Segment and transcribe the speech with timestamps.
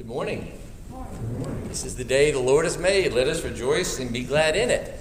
[0.00, 0.50] Good morning.
[1.64, 3.12] This is the day the Lord has made.
[3.12, 4.98] Let us rejoice and be glad in it.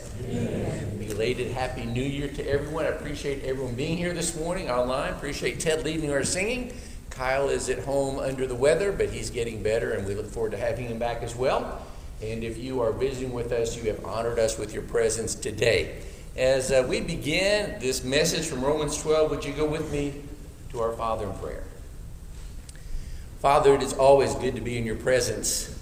[1.00, 2.84] Belated Happy New Year to everyone.
[2.84, 5.14] I appreciate everyone being here this morning online.
[5.14, 6.74] Appreciate Ted leading our singing.
[7.10, 10.52] Kyle is at home under the weather, but he's getting better, and we look forward
[10.52, 11.82] to having him back as well.
[12.22, 16.02] And if you are visiting with us, you have honored us with your presence today.
[16.36, 20.14] As uh, we begin this message from Romans 12, would you go with me
[20.72, 21.64] to our Father in prayer?
[23.40, 25.74] Father, it is always good to be in your presence.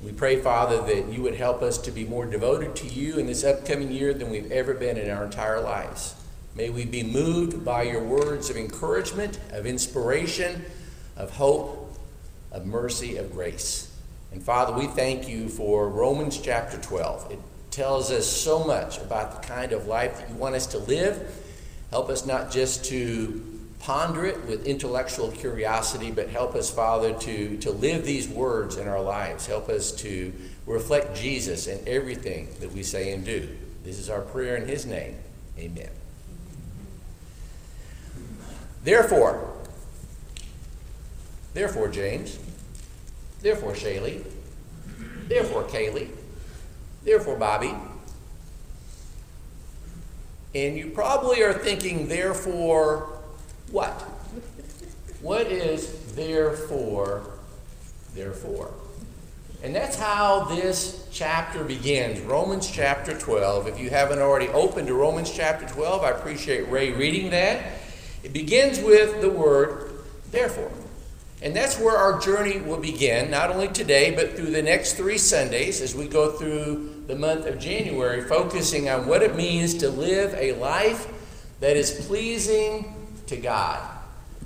[0.00, 3.26] We pray, Father, that you would help us to be more devoted to you in
[3.26, 6.14] this upcoming year than we've ever been in our entire lives.
[6.54, 10.64] May we be moved by your words of encouragement, of inspiration,
[11.16, 11.98] of hope,
[12.52, 13.92] of mercy, of grace.
[14.30, 17.32] And Father, we thank you for Romans chapter 12.
[17.32, 17.40] It
[17.72, 21.42] tells us so much about the kind of life that you want us to live.
[21.90, 23.53] Help us not just to
[23.84, 28.88] ponder it with intellectual curiosity, but help us, Father, to, to live these words in
[28.88, 29.46] our lives.
[29.46, 30.32] Help us to
[30.66, 33.46] reflect Jesus in everything that we say and do.
[33.84, 35.18] This is our prayer in His name.
[35.58, 35.90] Amen.
[38.84, 39.52] Therefore,
[41.52, 42.38] therefore, James,
[43.42, 44.24] therefore, Shaylee,
[45.28, 46.08] therefore, Kaylee,
[47.02, 47.74] therefore, Bobby,
[50.54, 53.13] and you probably are thinking, therefore,
[53.74, 54.02] what?
[55.20, 57.28] What is therefore,
[58.14, 58.72] therefore?
[59.64, 62.20] And that's how this chapter begins.
[62.20, 63.66] Romans chapter 12.
[63.66, 67.64] If you haven't already opened to Romans chapter 12, I appreciate Ray reading that.
[68.22, 69.90] It begins with the word
[70.30, 70.70] therefore.
[71.42, 75.18] And that's where our journey will begin, not only today, but through the next three
[75.18, 79.90] Sundays as we go through the month of January, focusing on what it means to
[79.90, 81.08] live a life
[81.58, 83.80] that is pleasing to God.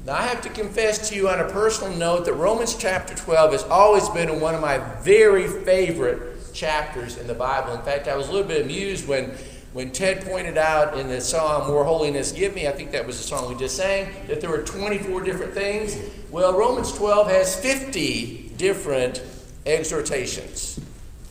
[0.04, 3.52] Now, I have to confess to you on a personal note that Romans chapter 12
[3.52, 7.74] has always been one of my very favorite chapters in the Bible.
[7.74, 9.32] In fact, I was a little bit amused when,
[9.72, 13.18] when Ted pointed out in the song More Holiness Give Me, I think that was
[13.18, 15.96] the song we just sang, that there were 24 different things.
[16.30, 19.22] Well, Romans 12 has 50 different
[19.66, 20.80] exhortations.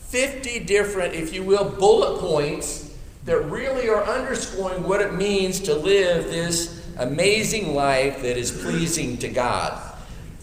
[0.08, 5.74] 50 different, if you will, bullet points that really are underscoring what it means to
[5.74, 9.80] live this amazing life that is pleasing to God.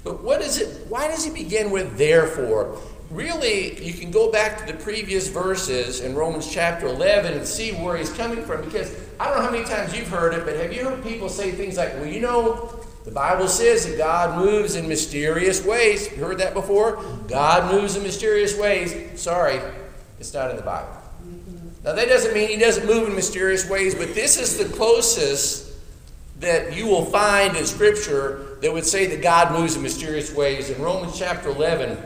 [0.03, 0.87] But what is it?
[0.87, 2.79] Why does he begin with therefore?
[3.09, 7.71] Really, you can go back to the previous verses in Romans chapter 11 and see
[7.71, 10.55] where he's coming from because I don't know how many times you've heard it, but
[10.57, 14.35] have you heard people say things like, well, you know, the Bible says that God
[14.35, 16.11] moves in mysterious ways.
[16.11, 17.03] You heard that before?
[17.27, 19.21] God moves in mysterious ways.
[19.21, 19.61] Sorry,
[20.19, 20.89] it's not in the Bible.
[21.83, 25.64] Now, that doesn't mean he doesn't move in mysterious ways, but this is the closest
[26.39, 30.69] that you will find in Scripture that would say that God moves in mysterious ways.
[30.69, 31.97] In Romans chapter 11,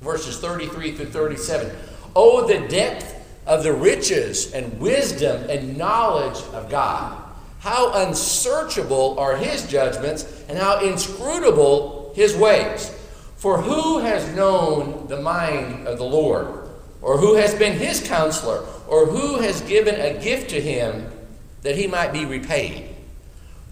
[0.00, 1.76] verses 33 through 37.
[2.14, 3.14] Oh, the depth
[3.46, 7.22] of the riches and wisdom and knowledge of God.
[7.60, 12.92] How unsearchable are his judgments and how inscrutable his ways.
[13.36, 16.70] For who has known the mind of the Lord?
[17.02, 18.64] Or who has been his counselor?
[18.88, 21.10] Or who has given a gift to him
[21.62, 22.95] that he might be repaid?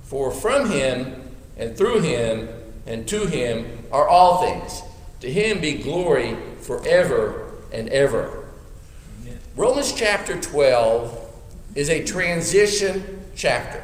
[0.04, 1.15] For from him
[1.56, 2.48] and through him
[2.87, 4.82] and to him are all things.
[5.20, 8.44] To him be glory forever and ever.
[9.22, 9.38] Amen.
[9.56, 11.20] Romans chapter 12
[11.75, 13.82] is a transition chapter.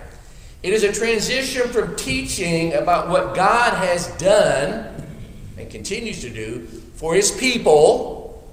[0.62, 4.86] It is a transition from teaching about what God has done
[5.56, 8.47] and continues to do for his people,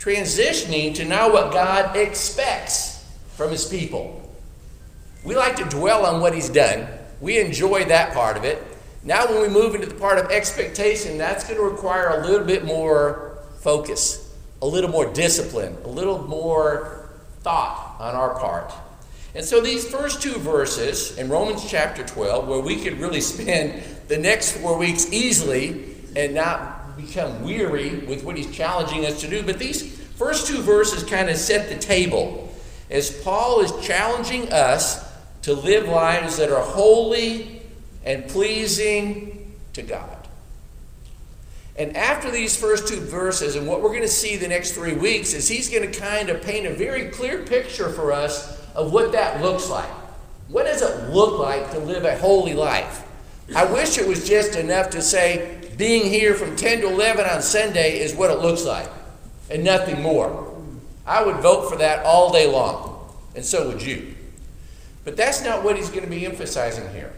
[0.00, 4.20] transitioning to now what God expects from his people.
[5.22, 6.88] We like to dwell on what he's done
[7.20, 8.62] we enjoy that part of it.
[9.02, 12.46] Now, when we move into the part of expectation, that's going to require a little
[12.46, 17.10] bit more focus, a little more discipline, a little more
[17.40, 18.72] thought on our part.
[19.34, 23.82] And so, these first two verses in Romans chapter 12, where we could really spend
[24.08, 29.28] the next four weeks easily and not become weary with what he's challenging us to
[29.28, 32.52] do, but these first two verses kind of set the table
[32.90, 35.04] as Paul is challenging us
[35.44, 37.60] to live lives that are holy
[38.02, 40.16] and pleasing to God.
[41.76, 44.94] And after these first two verses, and what we're going to see the next three
[44.94, 48.90] weeks, is he's going to kind of paint a very clear picture for us of
[48.90, 49.90] what that looks like.
[50.48, 53.06] What does it look like to live a holy life?
[53.54, 57.42] I wish it was just enough to say being here from 10 to 11 on
[57.42, 58.88] Sunday is what it looks like,
[59.50, 60.56] and nothing more.
[61.06, 64.13] I would vote for that all day long, and so would you.
[65.04, 67.12] But that's not what he's going to be emphasizing here.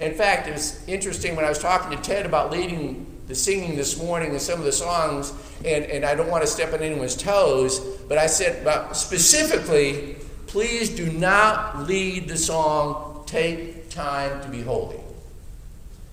[0.00, 3.76] In fact, it was interesting when I was talking to Ted about leading the singing
[3.76, 5.32] this morning and some of the songs,
[5.64, 7.78] and, and I don't want to step on anyone's toes,
[8.08, 10.16] but I said but specifically,
[10.46, 14.96] please do not lead the song, Take Time to Be Holy.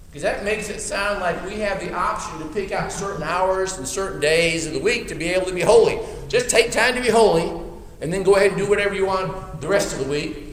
[0.10, 3.78] Because that makes it sound like we have the option to pick out certain hours
[3.78, 6.00] and certain days of the week to be able to be holy.
[6.28, 7.62] Just take time to be holy,
[8.02, 10.45] and then go ahead and do whatever you want the rest of the week.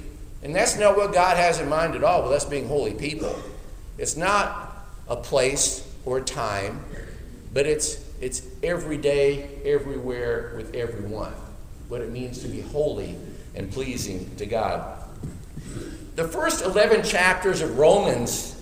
[0.43, 3.35] And that's not what God has in mind at all with us being holy people.
[3.97, 6.85] It's not a place or a time,
[7.53, 11.33] but it's, it's every day, everywhere, with everyone.
[11.89, 13.17] What it means to be holy
[13.55, 14.99] and pleasing to God.
[16.17, 18.61] The first 11 chapters of Romans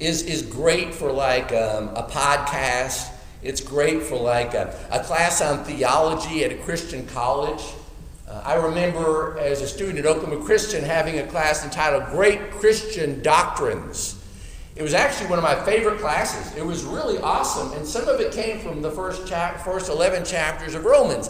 [0.00, 3.10] is, is great for like um, a podcast.
[3.42, 7.62] It's great for like a, a class on theology at a Christian college.
[8.32, 13.20] Uh, I remember as a student at Oklahoma Christian having a class entitled Great Christian
[13.22, 14.18] Doctrines.
[14.74, 16.56] It was actually one of my favorite classes.
[16.56, 20.24] It was really awesome, and some of it came from the first, chap- first 11
[20.24, 21.28] chapters of Romans.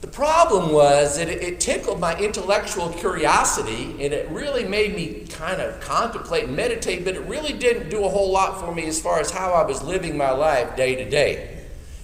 [0.00, 5.26] The problem was that it, it, tickled my intellectual curiosity and it really made me
[5.28, 8.86] kind of contemplate and meditate, but it really didn't do a whole lot for me
[8.86, 11.49] as far as how I was living my life day to day.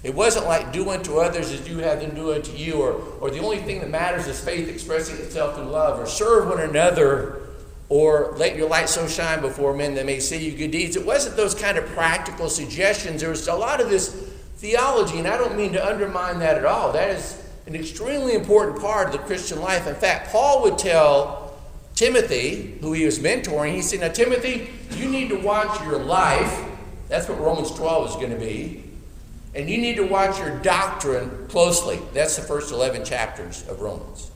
[0.06, 3.28] It wasn't like do unto others as you have them do unto you, or, or
[3.28, 7.40] the only thing that matters is faith expressing itself in love, or serve one another,
[7.88, 10.94] or let your light so shine before men that they may see you good deeds.
[10.94, 13.20] It wasn't those kind of practical suggestions.
[13.20, 14.10] There was a lot of this
[14.58, 16.92] theology, and I don't mean to undermine that at all.
[16.92, 19.88] That is an extremely important part of the Christian life.
[19.88, 21.58] In fact, Paul would tell
[21.96, 26.64] Timothy, who he was mentoring, he said, Now, Timothy, you need to watch your life.
[27.08, 28.85] That's what Romans 12 is going to be.
[29.56, 31.98] And you need to watch your doctrine closely.
[32.12, 34.30] That's the first 11 chapters of Romans.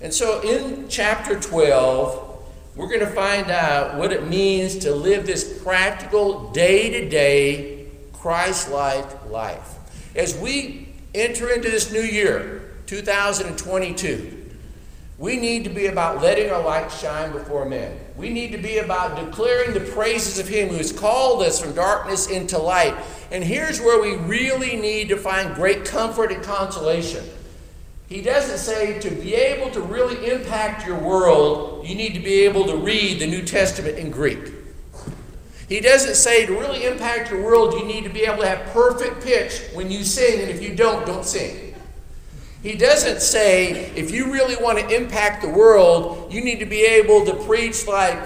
[0.00, 2.28] And so in chapter 12,
[2.76, 7.88] we're going to find out what it means to live this practical, day to day,
[8.12, 9.74] Christ like life.
[10.14, 14.50] As we enter into this new year, 2022,
[15.18, 17.98] we need to be about letting our light shine before men.
[18.22, 21.74] We need to be about declaring the praises of Him who has called us from
[21.74, 22.94] darkness into light.
[23.32, 27.24] And here's where we really need to find great comfort and consolation.
[28.08, 32.44] He doesn't say to be able to really impact your world, you need to be
[32.44, 34.52] able to read the New Testament in Greek.
[35.68, 38.72] He doesn't say to really impact your world, you need to be able to have
[38.72, 41.71] perfect pitch when you sing, and if you don't, don't sing.
[42.62, 46.82] He doesn't say, if you really want to impact the world, you need to be
[46.82, 48.16] able to preach like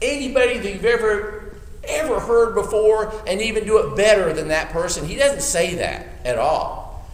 [0.00, 5.04] anybody that you've ever, ever heard before and even do it better than that person.
[5.04, 7.08] He doesn't say that at all.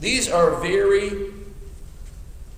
[0.00, 1.32] These are very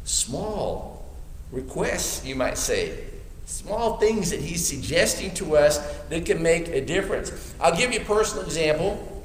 [0.04, 1.04] small
[1.50, 3.06] requests, you might say.
[3.46, 5.78] Small things that he's suggesting to us
[6.10, 7.54] that can make a difference.
[7.60, 9.24] I'll give you a personal example,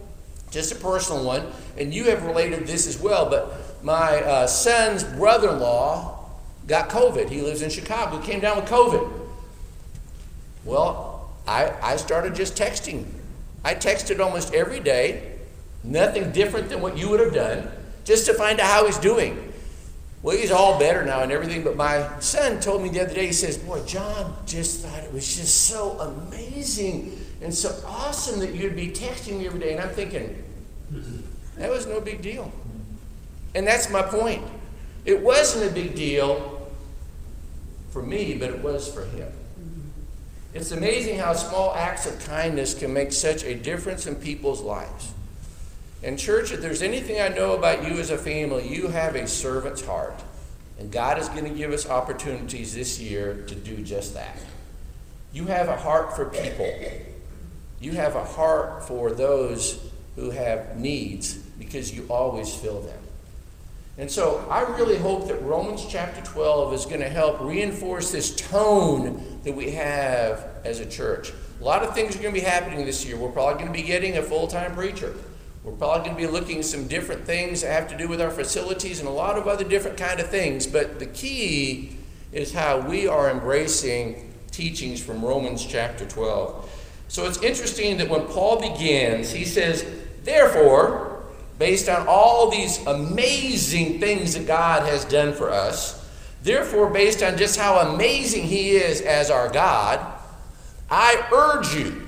[0.49, 1.45] just a personal one,
[1.77, 6.29] and you have related this as well, but my uh, son's brother in law
[6.67, 7.29] got COVID.
[7.29, 9.11] He lives in Chicago, he came down with COVID.
[10.65, 13.05] Well, I, I started just texting.
[13.65, 15.33] I texted almost every day,
[15.83, 17.69] nothing different than what you would have done,
[18.05, 19.51] just to find out how he's doing.
[20.21, 23.25] Well, he's all better now and everything, but my son told me the other day,
[23.25, 28.53] he says, Boy, John just thought it was just so amazing and so awesome that
[28.53, 29.73] you'd be texting me every day.
[29.73, 30.41] And I'm thinking,
[31.57, 32.53] that was no big deal.
[33.55, 34.43] And that's my point.
[35.05, 36.69] It wasn't a big deal
[37.91, 39.27] for me, but it was for him.
[39.27, 39.89] Mm-hmm.
[40.55, 45.13] It's amazing how small acts of kindness can make such a difference in people's lives.
[46.01, 49.27] And, church, if there's anything I know about you as a family, you have a
[49.27, 50.21] servant's heart.
[50.79, 54.37] And God is going to give us opportunities this year to do just that.
[55.31, 56.71] You have a heart for people,
[57.79, 59.79] you have a heart for those
[60.15, 63.02] who have needs because you always fill them.
[63.97, 68.35] And so I really hope that Romans chapter 12 is going to help reinforce this
[68.35, 71.31] tone that we have as a church.
[71.61, 73.17] A lot of things are going to be happening this year.
[73.17, 75.13] We're probably going to be getting a full time preacher.
[75.63, 78.19] We're probably going to be looking at some different things that have to do with
[78.19, 80.65] our facilities and a lot of other different kind of things.
[80.65, 81.95] But the key
[82.31, 86.69] is how we are embracing teachings from Romans chapter 12.
[87.07, 89.85] So it's interesting that when Paul begins, he says,
[90.23, 91.12] Therefore,
[91.63, 96.05] based on all these amazing things that God has done for us.
[96.41, 100.05] Therefore, based on just how amazing He is as our God,
[100.91, 102.05] I urge you.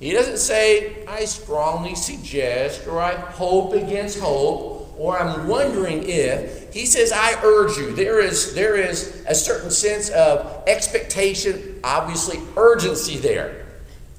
[0.00, 6.74] He doesn't say, I strongly suggest, or I hope against hope, or I'm wondering if.
[6.74, 7.92] He says, I urge you.
[7.92, 13.59] There is, there is a certain sense of expectation, obviously, urgency there.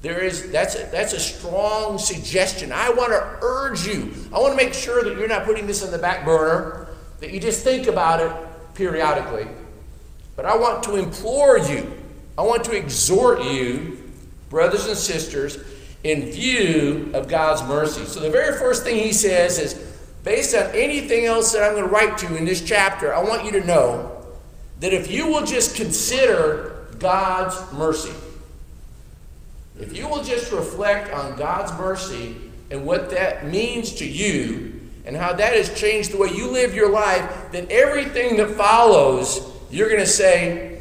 [0.02, 2.72] There is that's a, that's a strong suggestion.
[2.72, 4.12] I want to urge you.
[4.32, 6.88] I want to make sure that you're not putting this on the back burner,
[7.20, 8.32] that you just think about it
[8.74, 9.46] periodically.
[10.34, 11.92] But I want to implore you.
[12.36, 13.98] I want to exhort you,
[14.50, 15.58] brothers and sisters,
[16.02, 18.04] in view of God's mercy.
[18.04, 19.74] So the very first thing he says is
[20.24, 23.22] based on anything else that I'm going to write to you in this chapter, I
[23.22, 24.24] want you to know
[24.80, 28.12] that if you will just consider God's mercy,
[29.82, 32.36] if you will just reflect on God's mercy
[32.70, 36.74] and what that means to you and how that has changed the way you live
[36.74, 40.80] your life, then everything that follows, you're going to say,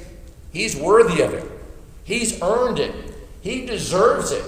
[0.54, 1.50] He's worthy of it.
[2.04, 2.94] He's earned it.
[3.42, 4.44] He deserves it.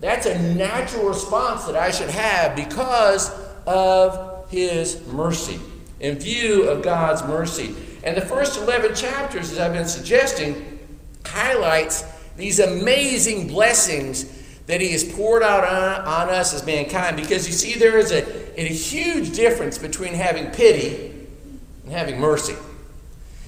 [0.00, 3.30] That's a natural response that I should have because
[3.66, 5.58] of His mercy,
[6.00, 7.74] in view of God's mercy.
[8.04, 10.80] And the first 11 chapters, as I've been suggesting,
[11.24, 12.04] highlights
[12.36, 14.24] these amazing blessings
[14.66, 17.16] that he has poured out on, on us as mankind.
[17.16, 21.26] Because you see, there is a, a huge difference between having pity
[21.84, 22.56] and having mercy.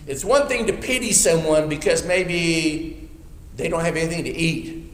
[0.07, 3.09] It's one thing to pity someone because maybe
[3.57, 4.91] they don't have anything to eat,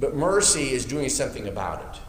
[0.00, 2.00] but mercy is doing something about it.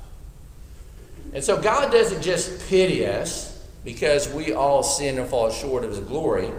[1.35, 5.91] And so God doesn't just pity us because we all sin and fall short of
[5.91, 6.49] his glory.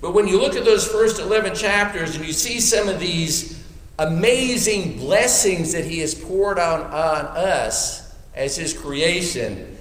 [0.00, 3.64] But when you look at those first 11 chapters and you see some of these
[3.98, 9.76] amazing blessings that He has poured on, on us as His creation,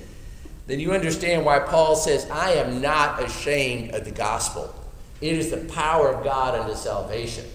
[0.67, 4.73] then you understand why Paul says, I am not ashamed of the gospel.
[5.21, 7.45] It is the power of God unto salvation.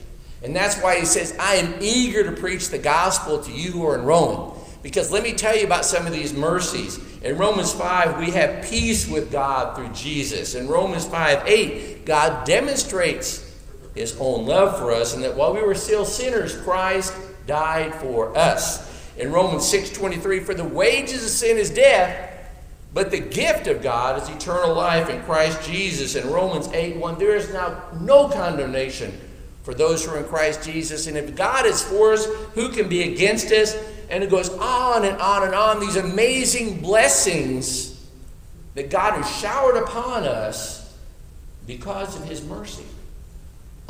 [0.42, 3.86] And that's why he says, I am eager to preach the gospel to you who
[3.86, 4.56] are in Rome.
[4.82, 6.98] Because let me tell you about some of these mercies.
[7.22, 10.54] In Romans 5, we have peace with God through Jesus.
[10.54, 13.49] In Romans 5 8, God demonstrates
[13.94, 17.12] his own love for us, and that while we were still sinners, Christ
[17.46, 18.88] died for us.
[19.16, 22.30] In Romans 6:23, for the wages of sin is death,
[22.94, 26.14] but the gift of God is eternal life in Christ Jesus.
[26.14, 29.20] In Romans 8:1, there is now no condemnation
[29.62, 31.06] for those who are in Christ Jesus.
[31.06, 33.76] And if God is for us, who can be against us?
[34.08, 35.80] And it goes on and on and on.
[35.80, 37.94] These amazing blessings
[38.74, 40.88] that God has showered upon us
[41.66, 42.84] because of his mercy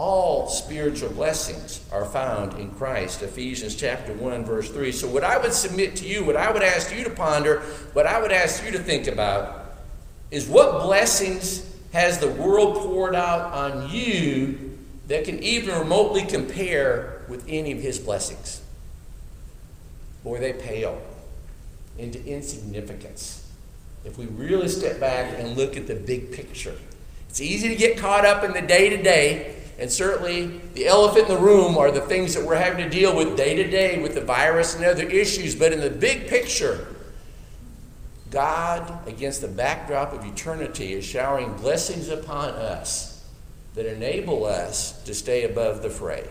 [0.01, 3.21] all spiritual blessings are found in Christ.
[3.21, 4.93] Ephesians chapter 1, verse 3.
[4.93, 7.61] So, what I would submit to you, what I would ask you to ponder,
[7.93, 9.75] what I would ask you to think about
[10.31, 14.79] is what blessings has the world poured out on you
[15.09, 18.63] that can even remotely compare with any of his blessings?
[20.25, 20.99] Boy, they pale
[21.99, 23.47] into insignificance
[24.07, 26.77] if we really step back and look at the big picture.
[27.29, 31.31] It's easy to get caught up in the day to day and certainly, the elephant
[31.31, 34.01] in the room are the things that we're having to deal with day to day
[34.01, 35.55] with the virus and other issues.
[35.55, 36.95] But in the big picture,
[38.31, 43.25] God, against the backdrop of eternity, is showering blessings upon us
[43.75, 46.29] that enable us to stay above the fray.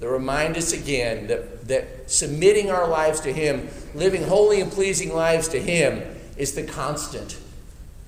[0.00, 5.14] That remind us again that, that submitting our lives to Him, living holy and pleasing
[5.14, 6.02] lives to Him,
[6.36, 7.38] is the constant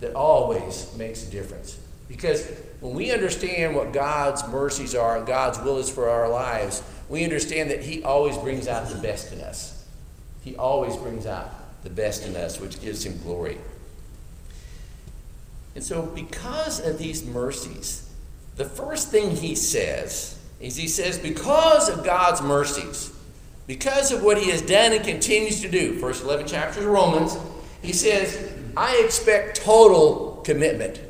[0.00, 1.78] that always makes a difference.
[2.10, 2.44] Because
[2.80, 7.22] when we understand what God's mercies are and God's will is for our lives, we
[7.22, 9.86] understand that He always brings out the best in us.
[10.42, 11.50] He always brings out
[11.84, 13.58] the best in us, which gives Him glory.
[15.76, 18.10] And so, because of these mercies,
[18.56, 23.12] the first thing He says is He says, because of God's mercies,
[23.68, 27.36] because of what He has done and continues to do, first 11 chapters of Romans,
[27.82, 31.00] He says, I expect total commitment.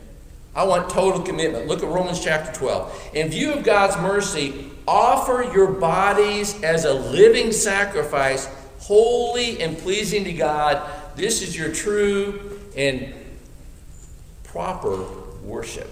[0.55, 1.69] I want total commitment.
[1.69, 3.11] Look at Romans chapter 12.
[3.15, 8.49] In view of God's mercy, offer your bodies as a living sacrifice,
[8.81, 10.91] holy and pleasing to God.
[11.15, 13.15] This is your true and
[14.43, 15.05] proper
[15.45, 15.89] worship.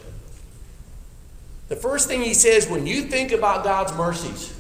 [1.69, 4.55] The first thing he says when you think about God's mercies,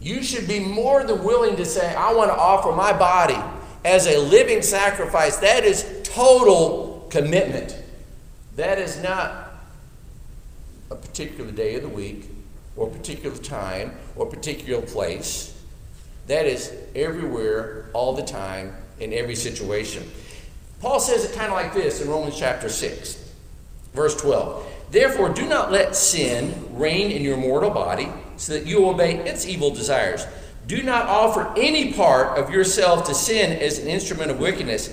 [0.00, 3.38] you should be more than willing to say, I want to offer my body
[3.84, 5.36] as a living sacrifice.
[5.36, 7.83] That is total commitment.
[8.56, 9.52] That is not
[10.90, 12.26] a particular day of the week,
[12.76, 15.50] or particular time, or particular place.
[16.26, 20.08] That is everywhere, all the time, in every situation.
[20.80, 23.32] Paul says it kind of like this in Romans chapter 6,
[23.92, 24.66] verse 12.
[24.90, 29.46] Therefore, do not let sin reign in your mortal body, so that you obey its
[29.46, 30.26] evil desires.
[30.66, 34.88] Do not offer any part of yourself to sin as an instrument of wickedness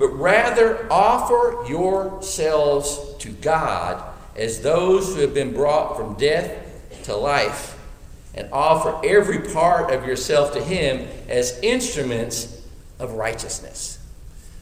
[0.00, 4.02] but rather offer yourselves to God
[4.34, 7.76] as those who have been brought from death to life.
[8.32, 12.62] and offer every part of yourself to Him as instruments
[13.00, 13.98] of righteousness.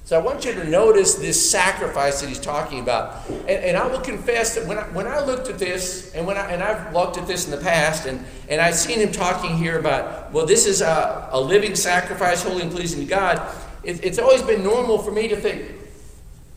[0.06, 3.28] So I want you to notice this sacrifice that he's talking about.
[3.28, 6.38] And, and I will confess that when I, when I looked at this, and, when
[6.38, 9.58] I, and I've looked at this in the past, and, and I've seen him talking
[9.58, 13.54] here about, well, this is a, a living sacrifice, holy and pleasing to God,
[13.88, 15.64] it, it's always been normal for me to think,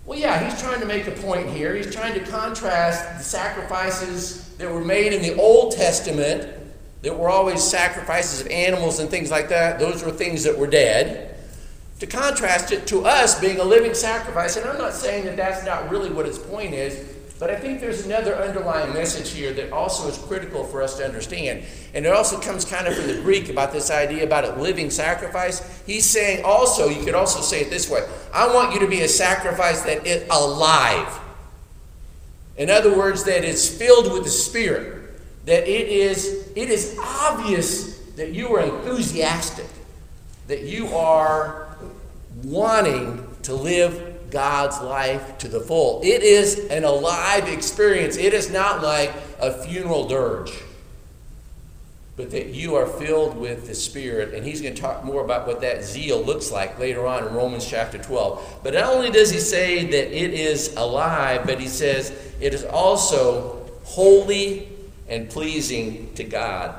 [0.06, 1.74] well, yeah, he's trying to make a point here.
[1.76, 6.54] He's trying to contrast the sacrifices that were made in the Old Testament,
[7.04, 9.80] that were always sacrifices of animals and things like that.
[9.80, 11.38] Those were things that were dead
[12.00, 14.58] to contrast it to us being a living sacrifice.
[14.58, 16.98] And I'm not saying that that's not really what his point is,
[17.42, 21.04] but I think there's another underlying message here that also is critical for us to
[21.04, 21.64] understand.
[21.96, 24.92] And it also comes kind of from the Greek about this idea about a living
[24.92, 25.82] sacrifice.
[25.88, 29.02] He's saying also, you could also say it this way I want you to be
[29.02, 31.20] a sacrifice that is alive.
[32.58, 35.10] In other words, that is filled with the Spirit.
[35.46, 39.66] That it is, it is obvious that you are enthusiastic,
[40.46, 41.76] that you are
[42.44, 46.02] wanting to live God's life to the full.
[46.04, 48.18] It is an alive experience.
[48.18, 50.52] It is not like a funeral dirge,
[52.16, 54.34] but that you are filled with the Spirit.
[54.34, 57.34] And he's going to talk more about what that zeal looks like later on in
[57.34, 58.62] Romans chapter 12.
[58.64, 62.64] But not only does he say that it is alive, but he says it is
[62.66, 64.70] also holy
[65.08, 66.74] and pleasing to God.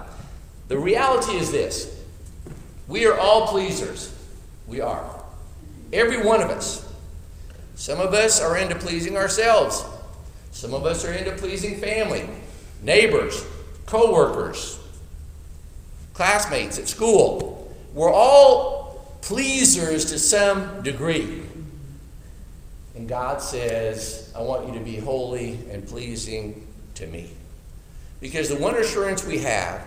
[0.69, 2.03] The reality is this
[2.89, 4.15] we are all pleasers.
[4.67, 5.23] We are.
[5.93, 6.92] Every one of us.
[7.83, 9.85] Some of us are into pleasing ourselves.
[10.53, 12.29] Some of us are into pleasing family,
[12.81, 13.45] neighbors,
[13.87, 14.79] co workers,
[16.15, 17.75] classmates at school.
[17.93, 21.43] We're all pleasers to some degree.
[22.95, 27.33] And God says, I want you to be holy and pleasing to me.
[28.21, 29.85] Because the one assurance we have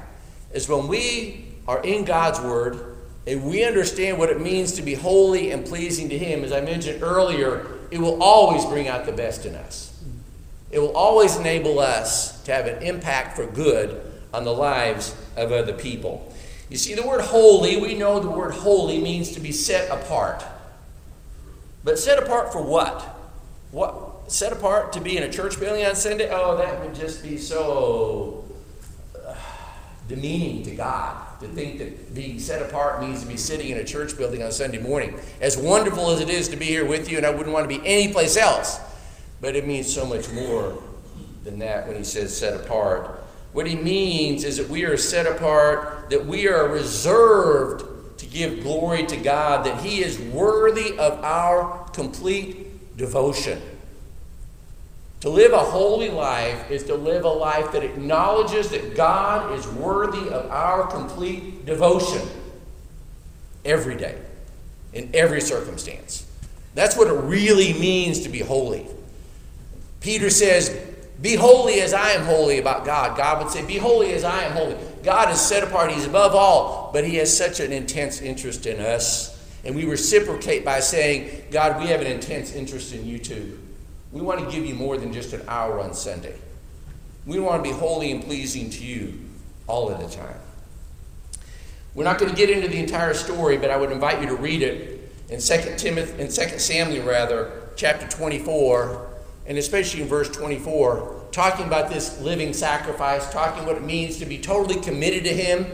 [0.54, 2.95] is when we are in God's Word,
[3.28, 6.62] and we understand what it means to be holy and pleasing to Him, as I
[6.62, 9.92] mentioned earlier, it will always bring out the best in us.
[10.72, 15.52] It will always enable us to have an impact for good on the lives of
[15.52, 16.34] other people.
[16.70, 20.44] You see, the word holy, we know the word holy means to be set apart.
[21.84, 23.02] But set apart for what?
[23.72, 24.32] What?
[24.32, 26.30] Set apart to be in a church building on Sunday?
[26.32, 28.45] Oh, that would just be so
[30.08, 33.84] demeaning to God to think that being set apart means to be sitting in a
[33.84, 35.20] church building on Sunday morning.
[35.42, 37.80] As wonderful as it is to be here with you, and I wouldn't want to
[37.80, 38.80] be anyplace else,
[39.42, 40.82] but it means so much more
[41.44, 43.24] than that when he says set apart.
[43.54, 48.64] What he means is that we are set apart, that we are reserved to give
[48.64, 53.62] glory to God, that he is worthy of our complete devotion.
[55.22, 59.68] To live a holy life is to live a life that acknowledges that God is
[59.68, 62.22] worthy of our complete devotion
[63.64, 64.18] every day,
[64.94, 66.28] in every circumstance.
[66.76, 68.86] That's what it really means to be holy.
[70.02, 70.70] Peter says,
[71.22, 73.18] Be holy as I am holy about God.
[73.18, 74.76] God would say, Be holy as I am holy.
[75.02, 78.80] God is set apart, He's above all, but He has such an intense interest in
[78.80, 79.32] us.
[79.64, 83.60] And we reciprocate by saying, God, we have an intense interest in you too.
[84.16, 86.36] We want to give you more than just an hour on Sunday.
[87.26, 89.20] We want to be holy and pleasing to you
[89.68, 90.40] all of the time.
[91.94, 94.36] We're not going to get into the entire story, but I would invite you to
[94.38, 99.06] read it in 2 Timothy in 2 Samuel rather, chapter 24,
[99.48, 104.26] and especially in verse 24, talking about this living sacrifice, talking what it means to
[104.26, 105.66] be totally committed to him.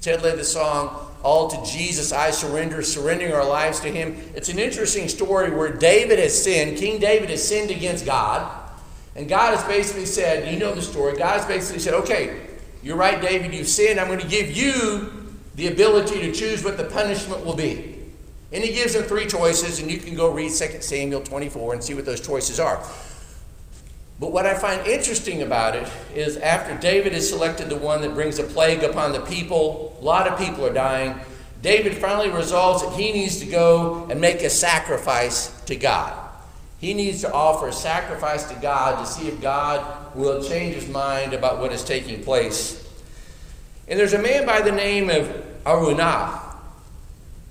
[0.00, 4.16] Ted led the song, all to Jesus I surrender, surrendering our lives to Him.
[4.34, 6.78] It's an interesting story where David has sinned.
[6.78, 8.56] King David has sinned against God.
[9.16, 12.46] And God has basically said, you know the story, God has basically said, okay,
[12.82, 14.00] you're right, David, you've sinned.
[14.00, 17.98] I'm going to give you the ability to choose what the punishment will be.
[18.52, 21.84] And he gives him three choices, and you can go read 2 Samuel 24 and
[21.84, 22.82] see what those choices are.
[24.20, 28.12] But what I find interesting about it is after David has selected the one that
[28.12, 31.18] brings a plague upon the people, a lot of people are dying.
[31.62, 36.28] David finally resolves that he needs to go and make a sacrifice to God.
[36.80, 40.88] He needs to offer a sacrifice to God to see if God will change his
[40.88, 42.86] mind about what is taking place.
[43.88, 45.28] And there's a man by the name of
[45.64, 46.56] Arunah.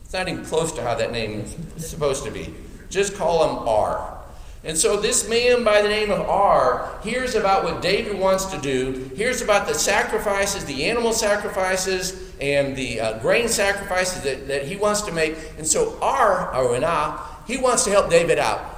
[0.03, 2.53] It's not even close to how that name is supposed to be.
[2.91, 4.18] Just call him R.
[4.63, 8.57] And so this man by the name of R hears about what David wants to
[8.57, 14.65] do, hears about the sacrifices, the animal sacrifices, and the uh, grain sacrifices that, that
[14.65, 15.37] he wants to make.
[15.57, 18.75] And so R, Araunah, he wants to help David out.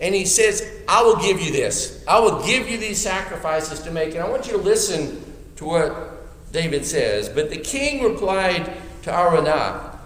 [0.00, 2.02] And he says, I will give you this.
[2.08, 4.14] I will give you these sacrifices to make.
[4.14, 5.22] And I want you to listen
[5.56, 9.98] to what David says, But the king replied to Araunah,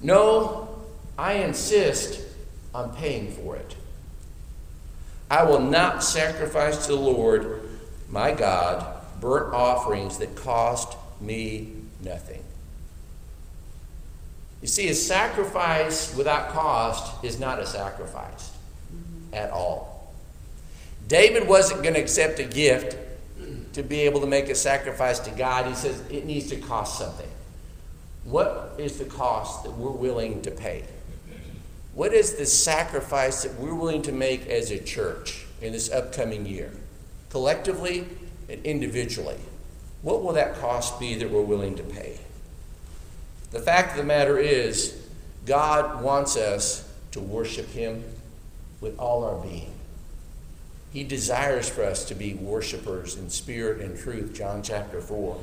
[0.00, 0.68] No,
[1.18, 2.20] I insist
[2.72, 3.76] on paying for it.
[5.34, 7.68] I will not sacrifice to the Lord
[8.08, 8.86] my God
[9.20, 11.72] burnt offerings that cost me
[12.04, 12.44] nothing.
[14.62, 18.52] You see, a sacrifice without cost is not a sacrifice
[19.32, 20.14] at all.
[21.08, 22.96] David wasn't going to accept a gift
[23.72, 25.66] to be able to make a sacrifice to God.
[25.66, 27.28] He says it needs to cost something.
[28.22, 30.84] What is the cost that we're willing to pay?
[31.94, 36.44] What is the sacrifice that we're willing to make as a church in this upcoming
[36.44, 36.72] year?
[37.30, 38.06] Collectively
[38.48, 39.38] and individually.
[40.02, 42.18] What will that cost be that we're willing to pay?
[43.52, 45.00] The fact of the matter is,
[45.46, 48.02] God wants us to worship Him
[48.80, 49.70] with all our being.
[50.92, 55.40] He desires for us to be worshipers in spirit and truth, John chapter 4.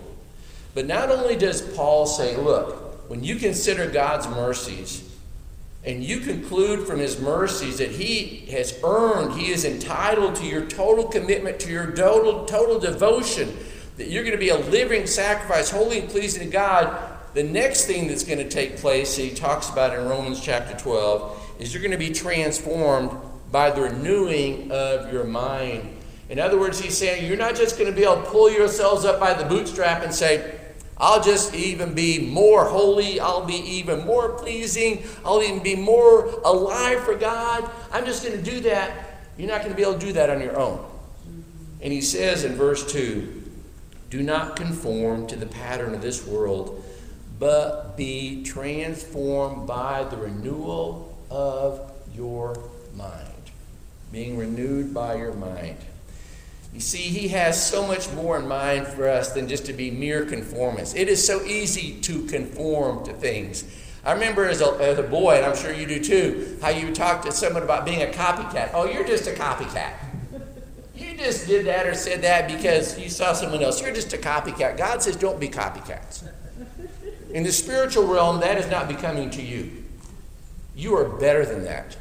[0.73, 5.10] But not only does Paul say, look, when you consider God's mercies,
[5.83, 10.65] and you conclude from his mercies that he has earned, he is entitled to your
[10.65, 13.57] total commitment, to your total, total devotion,
[13.97, 16.95] that you're going to be a living sacrifice, holy and pleasing to God.
[17.33, 20.77] The next thing that's going to take place, that he talks about in Romans chapter
[20.77, 23.11] 12, is you're going to be transformed
[23.51, 25.97] by the renewing of your mind.
[26.29, 29.03] In other words, he's saying you're not just going to be able to pull yourselves
[29.03, 30.60] up by the bootstrap and say,
[31.01, 33.19] I'll just even be more holy.
[33.19, 35.03] I'll be even more pleasing.
[35.25, 37.67] I'll even be more alive for God.
[37.91, 39.17] I'm just going to do that.
[39.35, 40.85] You're not going to be able to do that on your own.
[41.81, 43.43] And he says in verse 2
[44.11, 46.85] Do not conform to the pattern of this world,
[47.39, 52.61] but be transformed by the renewal of your
[52.95, 53.27] mind.
[54.11, 55.77] Being renewed by your mind.
[56.73, 59.91] You see, he has so much more in mind for us than just to be
[59.91, 60.95] mere conformists.
[60.95, 63.65] It is so easy to conform to things.
[64.05, 66.93] I remember as a, as a boy, and I'm sure you do too, how you
[66.93, 68.71] talked to someone about being a copycat.
[68.73, 69.93] Oh, you're just a copycat.
[70.95, 73.81] You just did that or said that because you saw someone else.
[73.81, 74.77] You're just a copycat.
[74.77, 76.27] God says, don't be copycats.
[77.31, 79.83] In the spiritual realm, that is not becoming to you.
[80.75, 81.97] You are better than that.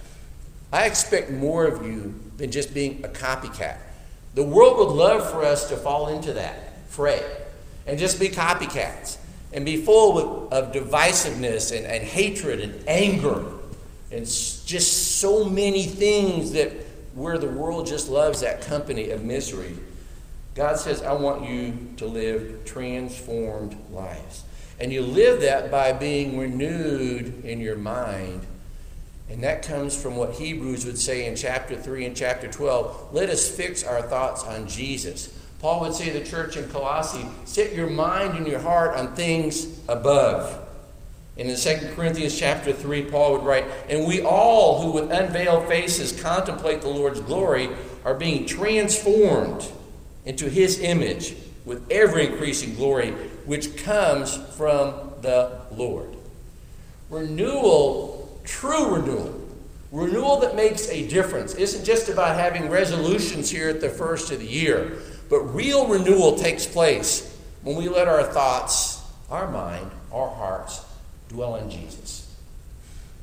[0.72, 3.76] I expect more of you than just being a copycat.
[4.34, 7.24] The world would love for us to fall into that fray
[7.86, 9.18] and just be copycats
[9.52, 13.44] and be full of divisiveness and, and hatred and anger
[14.12, 16.72] and just so many things that
[17.14, 19.76] where the world just loves that company of misery.
[20.54, 24.44] God says, I want you to live transformed lives.
[24.78, 28.46] And you live that by being renewed in your mind
[29.30, 33.10] and that comes from what Hebrews would say in chapter 3 and chapter 12.
[33.12, 35.32] Let us fix our thoughts on Jesus.
[35.60, 39.14] Paul would say to the church in Colossae, set your mind and your heart on
[39.14, 40.66] things above.
[41.36, 45.68] And in 2 Corinthians chapter 3, Paul would write, And we all who with unveiled
[45.68, 47.68] faces contemplate the Lord's glory
[48.04, 49.64] are being transformed
[50.24, 53.12] into his image with ever increasing glory,
[53.44, 56.16] which comes from the Lord.
[57.10, 59.40] Renewal True renewal,
[59.92, 64.40] renewal that makes a difference, isn't just about having resolutions here at the first of
[64.40, 64.98] the year,
[65.28, 70.84] but real renewal takes place when we let our thoughts, our mind, our hearts
[71.28, 72.34] dwell on Jesus,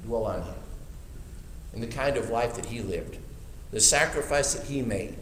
[0.06, 0.56] dwell on Him,
[1.73, 3.17] and the kind of life that He lived,
[3.71, 5.17] the sacrifice that He made,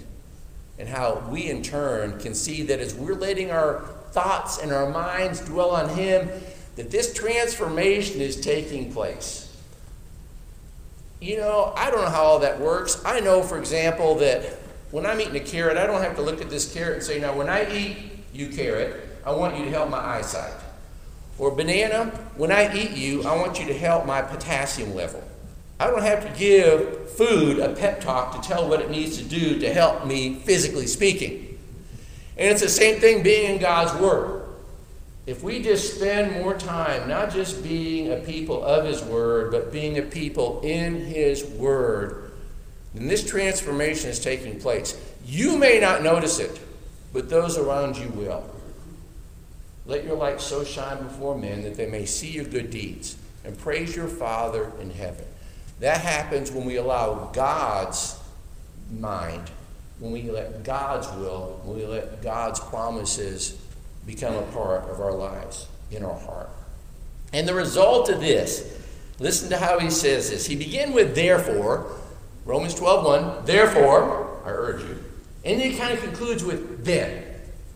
[0.78, 3.82] and how we in turn can see that as we're letting our
[4.12, 6.30] thoughts and our minds dwell on Him,
[6.76, 9.45] that this transformation is taking place
[11.22, 13.02] you know, I don't know how all that works.
[13.06, 14.44] I know, for example, that
[14.92, 17.20] when I'm eating a carrot, I don't have to look at this carrot and say,
[17.20, 17.98] now, when I eat
[18.34, 20.54] you, carrot, I want you to help my eyesight.
[21.38, 22.06] Or banana,
[22.38, 25.24] when I eat you, I want you to help my potassium level.
[25.80, 29.24] I don't have to give food a pep talk to tell what it needs to
[29.24, 31.60] do to help me physically speaking.
[32.38, 34.45] And it's the same thing being in God's Word.
[35.26, 39.72] If we just spend more time not just being a people of His Word, but
[39.72, 42.32] being a people in His Word,
[42.94, 45.00] then this transformation is taking place.
[45.26, 46.60] You may not notice it,
[47.12, 48.44] but those around you will.
[49.88, 53.58] Let your light so shine before men that they may see your good deeds and
[53.58, 55.26] praise your Father in heaven.
[55.80, 58.20] That happens when we allow God's
[58.92, 59.50] mind,
[60.00, 63.58] when we let God's will, when we let God's promises
[64.06, 66.50] become a part of our lives in our heart.
[67.34, 68.82] And the result of this,
[69.20, 70.46] listen to how he says this.
[70.46, 71.92] He began with therefore,
[72.46, 75.04] Romans 12 1, therefore, I urge you.
[75.44, 77.24] And then he kind of concludes with then.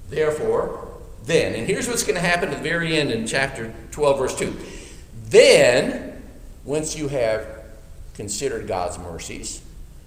[0.10, 0.88] Therefore,
[1.26, 1.56] then.
[1.56, 4.56] And here's what's going to happen at the very end in chapter 12, verse 2.
[5.26, 6.24] Then,
[6.64, 7.46] once you have
[8.16, 9.62] considered God's mercies,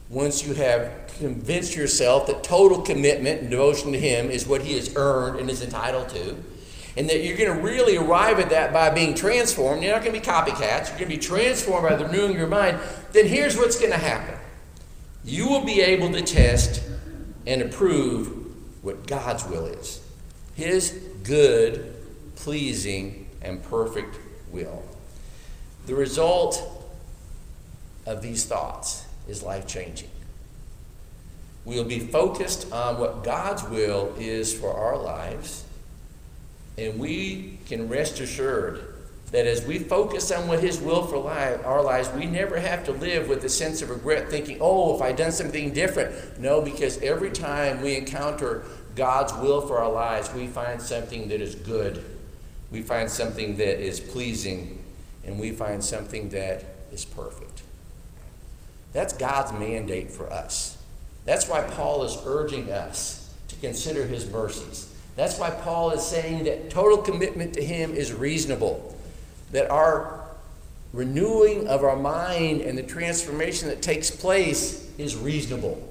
[0.08, 4.74] once you have convinced yourself that total commitment and devotion to Him is what He
[4.74, 6.36] has earned and is entitled to,
[6.96, 10.14] and that you're going to really arrive at that by being transformed, you're not going
[10.14, 12.78] to be copycats, you're going to be transformed by the renewing of your mind,
[13.12, 14.38] then here's what's going to happen.
[15.24, 16.82] You will be able to test
[17.46, 18.38] and approve
[18.82, 20.00] what God's will is
[20.54, 20.90] His
[21.22, 21.94] good,
[22.36, 24.18] pleasing, and perfect
[24.50, 24.82] will.
[25.86, 26.84] The result
[28.06, 30.10] of these thoughts is life changing.
[31.64, 35.64] We'll be focused on what God's will is for our lives,
[36.76, 38.92] and we can rest assured
[39.30, 42.84] that as we focus on what His will for life, our lives, we never have
[42.84, 46.38] to live with a sense of regret thinking, oh, if I'd done something different.
[46.38, 48.62] No, because every time we encounter
[48.94, 52.04] God's will for our lives, we find something that is good,
[52.70, 54.84] we find something that is pleasing,
[55.24, 57.51] and we find something that is perfect.
[58.92, 60.76] That's God's mandate for us.
[61.24, 64.92] That's why Paul is urging us to consider his mercies.
[65.16, 68.96] That's why Paul is saying that total commitment to him is reasonable,
[69.52, 70.20] that our
[70.92, 75.88] renewing of our mind and the transformation that takes place is reasonable.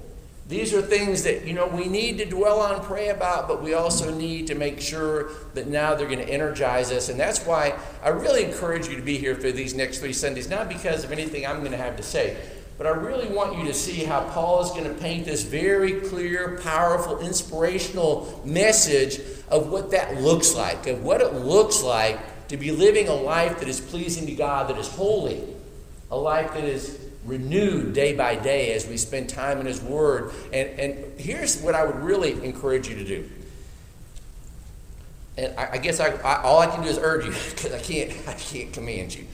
[0.48, 3.74] These are things that, you know, we need to dwell on, pray about, but we
[3.74, 7.08] also need to make sure that now they're going to energize us.
[7.08, 10.50] And that's why I really encourage you to be here for these next three Sundays,
[10.50, 12.36] not because of anything I'm going to have to say,
[12.82, 16.00] but I really want you to see how Paul is going to paint this very
[16.00, 22.18] clear, powerful, inspirational message of what that looks like, of what it looks like
[22.48, 25.44] to be living a life that is pleasing to God, that is holy,
[26.10, 30.32] a life that is renewed day by day as we spend time in His Word.
[30.52, 33.30] And, and here's what I would really encourage you to do.
[35.38, 37.78] And I, I guess I, I, all I can do is urge you because I
[37.78, 39.24] can't, I can't command you.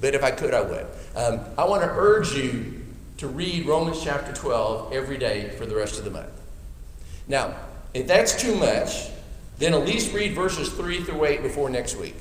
[0.00, 0.86] But if I could, I would.
[1.14, 2.75] Um, I want to urge you
[3.18, 6.30] to read Romans chapter 12 every day for the rest of the month.
[7.28, 7.56] Now,
[7.94, 9.08] if that's too much,
[9.58, 12.16] then at least read verses 3 through 8 before next week.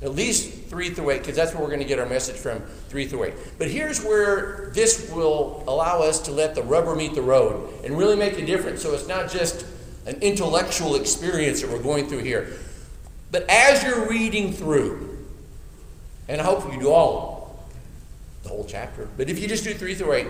[0.00, 2.60] At least 3 through 8, because that's where we're going to get our message from
[2.88, 3.34] 3 through 8.
[3.58, 7.96] But here's where this will allow us to let the rubber meet the road and
[7.96, 8.82] really make a difference.
[8.82, 9.66] So it's not just
[10.06, 12.58] an intellectual experience that we're going through here.
[13.30, 15.26] But as you're reading through,
[16.26, 17.31] and I hope you do all
[18.42, 20.26] the whole chapter, but if you just do 3 through 8,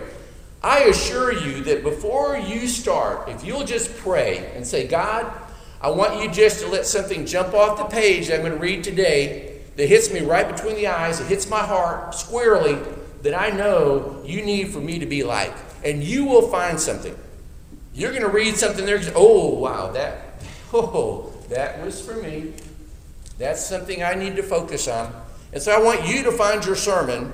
[0.63, 5.31] I assure you that before you start, if you'll just pray and say, God,
[5.81, 8.59] I want you just to let something jump off the page that I'm going to
[8.59, 12.77] read today that hits me right between the eyes, it hits my heart squarely,
[13.23, 15.53] that I know you need for me to be like.
[15.83, 17.17] And you will find something.
[17.93, 20.41] You're going to read something there, oh, wow, that,
[20.73, 22.53] oh, that was for me.
[23.37, 25.13] That's something I need to focus on.
[25.51, 27.33] And so I want you to find your sermon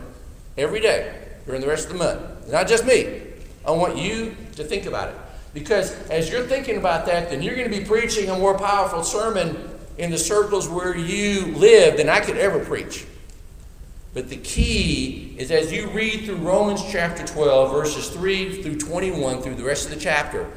[0.60, 2.52] every day during the rest of the month.
[2.52, 3.22] Not just me.
[3.66, 5.16] I want you to think about it.
[5.54, 9.04] Because as you're thinking about that, then you're going to be preaching a more powerful
[9.04, 13.06] sermon in the circles where you live than I could ever preach.
[14.14, 19.42] But the key is as you read through Romans chapter 12, verses 3 through 21,
[19.42, 20.50] through the rest of the chapter,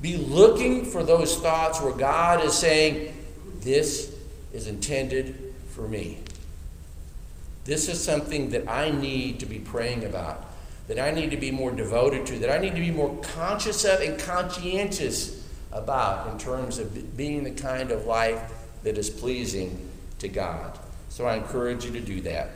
[0.00, 3.14] be looking for those thoughts where God is saying,
[3.60, 4.14] This
[4.52, 6.18] is intended for me.
[7.64, 10.46] This is something that I need to be praying about,
[10.88, 13.84] that I need to be more devoted to, that I need to be more conscious
[13.84, 19.88] of and conscientious about in terms of being the kind of life that is pleasing
[20.18, 20.78] to God.
[21.10, 22.50] So I encourage you to do that.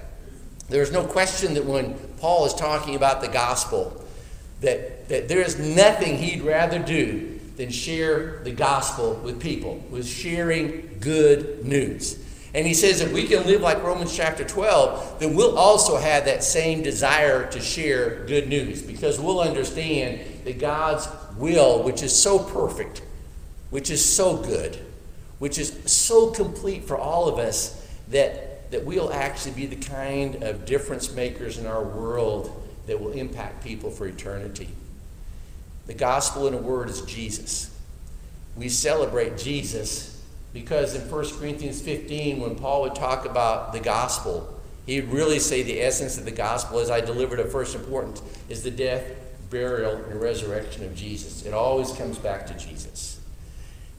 [0.68, 4.02] There's no question that when Paul is talking about the gospel,
[4.62, 10.06] that, that there is nothing he'd rather do than share the gospel with people, with
[10.06, 12.23] sharing good news.
[12.54, 16.26] And he says if we can live like Romans chapter 12, then we'll also have
[16.26, 22.14] that same desire to share good news because we'll understand that God's will, which is
[22.14, 23.02] so perfect,
[23.70, 24.78] which is so good,
[25.40, 30.44] which is so complete for all of us, that, that we'll actually be the kind
[30.44, 34.68] of difference makers in our world that will impact people for eternity.
[35.86, 37.76] The gospel, in a word, is Jesus.
[38.56, 40.23] We celebrate Jesus
[40.54, 45.62] because in 1 Corinthians 15, when Paul would talk about the gospel, he'd really say
[45.62, 49.04] the essence of the gospel, as I delivered of first importance, is the death,
[49.50, 51.44] burial, and resurrection of Jesus.
[51.44, 53.20] It always comes back to Jesus.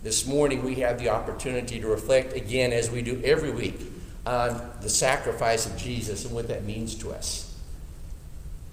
[0.01, 3.81] This morning, we have the opportunity to reflect again, as we do every week,
[4.25, 7.53] on the sacrifice of Jesus and what that means to us.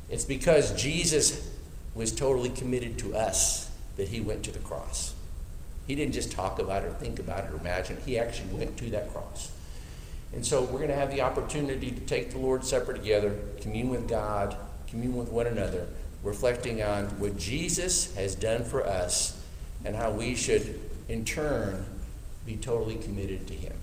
[0.08, 1.50] It's because Jesus
[1.96, 5.14] was totally committed to us that he went to the cross.
[5.86, 8.02] He didn't just talk about it or think about it or imagine it.
[8.04, 9.50] He actually went to that cross.
[10.32, 13.90] And so we're going to have the opportunity to take the Lord's Supper together, commune
[13.90, 14.56] with God,
[14.88, 15.86] commune with one another,
[16.22, 19.38] reflecting on what Jesus has done for us
[19.84, 21.84] and how we should, in turn,
[22.46, 23.74] be totally committed to Him.